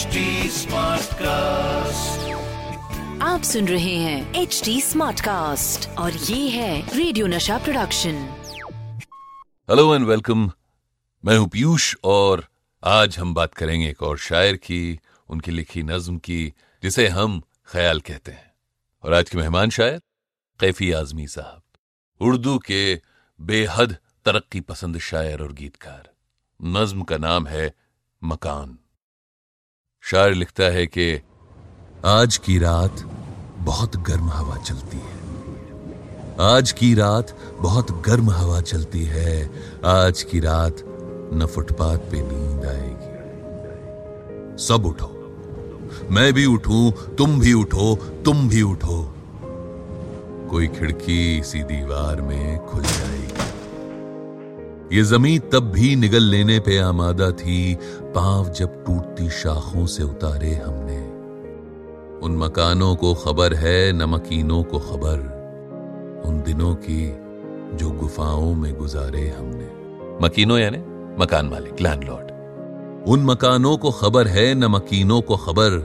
[1.14, 2.28] Smartcast
[3.22, 8.14] आप सुन रहे हैं एच डी स्मार्ट कास्ट और ये है radio Nasha production
[9.70, 10.52] hello and welcome
[11.24, 12.46] मैं हूँ पीयूष और
[12.84, 18.00] आज हम बात करेंगे एक और शायर की उनकी लिखी नज्म की जिसे हम ख्याल
[18.00, 18.54] कहते हैं।
[19.04, 20.00] और आज के मेहमान शायर
[20.60, 21.62] कैफी आजमी साहब
[22.20, 23.02] उर्दू के
[23.40, 26.10] बेहद तरक्की पसंद शायर और गीतकार।
[26.64, 27.74] नज्म का नाम है
[28.24, 28.78] मकान।
[30.02, 31.22] शायर लिखता है कि
[32.06, 33.02] आज की रात
[33.58, 35.20] बहुत गर्म हवा चलती है।
[36.40, 39.50] आज की रात बहुत गर्म हवा चलती है।
[39.84, 40.76] आज की रात
[41.34, 43.10] न फुटपाथ पे नींद आएगी।
[44.64, 45.10] सब उठो।
[46.10, 49.14] मैं भी उठूं, तुम भी उठो, तुम भी उठो।
[50.50, 52.82] कोई खिड़की इसी दीवार में खुल
[54.92, 60.54] ये जमी तब भी निगल लेने पे आमादा थी पाँव जब टूटती शाखों से उतारे
[60.54, 60.98] हमने।
[62.26, 65.18] उन मकानों को खबर है नमकीनों को खबर।
[66.26, 67.16] उन दिनों की
[67.76, 69.70] जो गुफाओं में गुजारे हमने।
[70.26, 70.78] मकीनों यानी
[71.22, 72.30] मकान मालिक लैंडलॉर्ड
[73.08, 75.82] उन मकानों को खबर है नमकीनों को खबर।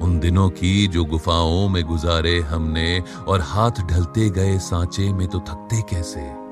[0.00, 5.38] उन दिनों की जो गुफाओं में गुजारे हमने और हाथ ढलते गए सांचे में तो
[5.38, 6.47] थकते कैसे?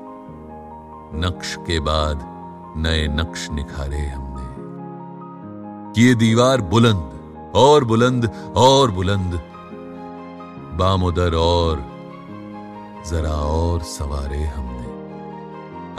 [1.15, 2.19] नक्श के बाद
[2.77, 4.27] नए नक्श निखारे हमने।
[6.01, 7.11] ये दीवार बुलंद,
[7.55, 9.41] और बुलंद और बुलंद।
[10.79, 11.85] बामोदर और,
[13.07, 14.87] जरा और सवारे हमने।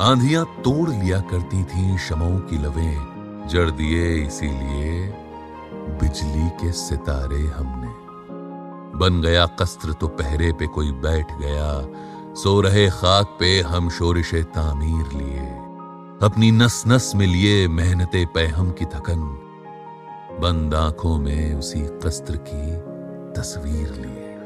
[0.00, 2.96] आंधियाँ तोड़ लिया करती थीं शमों की लवें,
[3.48, 5.14] जड़ दिए इसीलिए
[5.88, 8.08] बिजली के सितारे हमने।
[8.98, 11.80] बन गया कस्त्र तो पहरे पे कोई बैठ गया
[12.38, 15.46] सो रहे खाक पे हम शोरिश तामीर लिए।
[16.22, 19.20] अपनी नस नस में लिए मेहनत पैहम की थकन।
[20.40, 22.76] बंद आँखों में उसी कस्त्र की
[23.40, 24.36] तस्वीर लिए।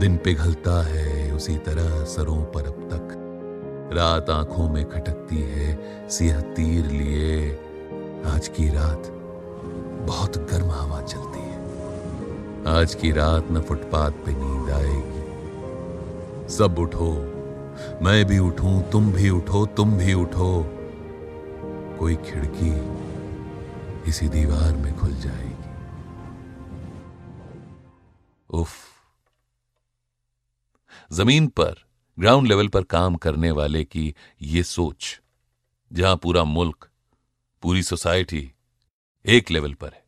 [0.00, 3.08] दिन पिघलता है उसी तरह सरों पर अब तक।
[3.92, 7.52] रात आँखों में खटकती है सियह तीर लिए।
[8.26, 9.02] आज की रात
[10.08, 11.64] बहुत गर्म हवा चलती है।
[12.80, 14.63] आज की रात न फुटपाथ पे नींद
[16.48, 17.14] सब उठो।
[18.04, 20.64] मैं भी उठूं, तुम भी उठो, तुम भी उठो।
[21.98, 22.94] कोई खिड़की
[24.10, 25.54] इसी दीवार में खुल जाएगी।
[28.50, 28.74] उफ।
[31.12, 31.74] ज़मीन पर
[32.18, 35.20] ग्राउंड लेवल पर काम करने वाले की ये सोच,
[35.92, 36.88] जहाँ पूरा मुल्क,
[37.62, 38.52] पूरी सोसाइटी
[39.26, 40.04] एक लेवल पर है।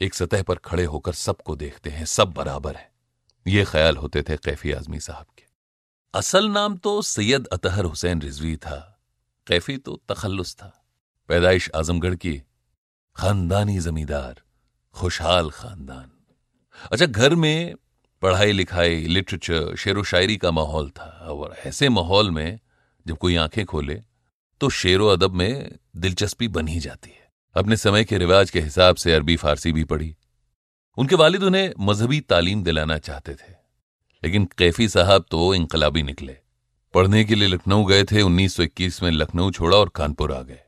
[0.00, 2.87] एक सतह पर खड़े होकर सबको देखते हैं, सब बराबर है।
[3.48, 5.44] ये ख्याल होते थे कैफी आजमी साहब के।
[6.14, 8.78] असल नाम तो सैयद अतहर हुसैन रिजवी था,
[9.46, 10.72] कैफी तो तखल्लुस था।
[11.28, 12.42] पैदाइश आजमगढ़ की,
[13.16, 14.42] खानदानी जमींदार,
[14.94, 16.10] खुशहाल खानदान।
[16.92, 17.74] अच्छा घर में
[18.22, 22.58] पढ़ाई लिखाई, लिटरेचर, शेर व शायरी का माहौल था, और ऐसे माहौल में
[23.06, 24.02] जब कोई आँखें खोले
[24.60, 28.60] तो शेर व अदब में दिलचस्पी बन ही जाती है। अपने समय के रिवाज के
[28.60, 30.14] हिसाब से अरबी फारसी भी पढ़ी
[30.98, 33.52] उनके वालिद उन्हें मजहबी तालीम दिलाना चाहते थे।
[34.24, 36.36] लेकिन कैफी साहब तो इंकलाबी निकले।
[36.94, 40.60] पढ़ने के लिए लखनऊ गए थे 1921 में लखनऊ छोड़ा और कानपुर आ गए।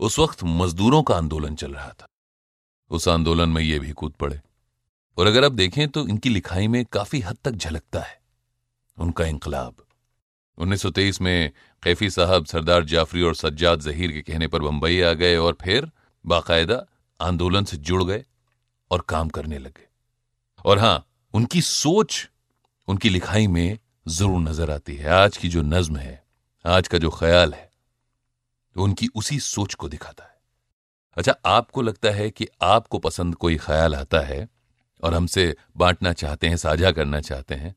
[0.00, 2.06] उस वक्त मजदूरों का आंदोलन चल रहा था।
[2.90, 4.40] उस आंदोलन में ये भी कूद पड़े।
[5.16, 8.20] और अगर आप देखें तो इनकी लिखाई में काफ़ी हद तक झलकता है,
[8.98, 9.76] उनका इंकलाब
[10.58, 11.52] 1923 में
[11.82, 15.90] कैफी साहब सरदार जाफरी और सज्जाद जहीर के कहने पर बंबई आ गए और फिर
[16.26, 16.86] बाकायदा
[17.20, 18.24] आंदोलन से जुड़ गए।
[18.90, 19.88] और काम करने लगे।
[20.64, 22.28] और हाँ, उनकी सोच,
[22.88, 23.78] उनकी लिखाई में
[24.08, 26.22] ज़रूर नज़र आती है। आज की जो नज्म है,
[26.64, 27.68] आज का जो ख्याल है
[28.76, 30.38] उनकी उसी सोच को दिखाता है।
[31.16, 34.48] अच्छा आपको लगता है कि आपको पसंद कोई ख्याल आता है
[35.02, 37.74] और हमसे बांटना चाहते हैं, साझा करना चाहते हैं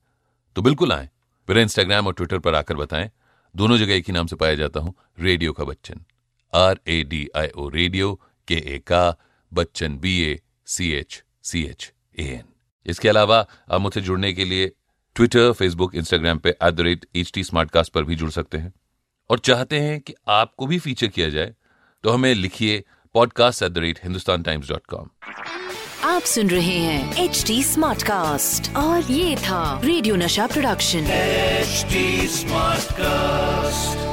[0.56, 1.10] तो बिल्कुल आए।
[1.48, 3.10] मेरे इंस्टाग्राम और ट्विटर पर आकर बताएँ।
[3.56, 6.04] दोनों जगह एक ही नाम से पाया जाता हूँ, रेडियो का Bachchan.
[6.54, 8.14] R A D I O radio
[8.48, 9.16] के ए का
[9.52, 12.44] Bachchan B A C H C H A N
[12.86, 14.72] इसके अलावा आप मुझसे जुड़ने के लिए
[15.16, 17.44] ट्विटर फेसबुक इंस्टाग्राम पे at the rate H T
[17.94, 18.74] पर भी जुड़ सकते हैं।
[19.30, 21.56] और चाहते हैं कि आपको भी फीचर किया जाए
[22.04, 22.84] तो हमें लिखिए
[23.14, 25.10] podcast at the rate Hindustan Times dot com
[26.04, 31.06] आप सुन रहे हैं एच टी स्मार्ट कास्ट और ये था radio Nasha production
[31.84, 34.13] HD Smartcast.